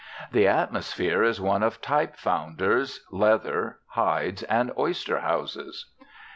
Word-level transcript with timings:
The 0.31 0.47
atmosphere 0.47 1.21
is 1.21 1.39
one 1.39 1.61
of 1.61 1.79
typefounders, 1.79 3.01
leather, 3.11 3.77
hides, 3.89 4.41
and 4.41 4.71
oyster 4.75 5.19
houses. 5.19 5.91